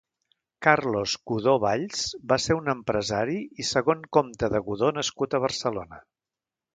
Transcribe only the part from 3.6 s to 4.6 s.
i segon comte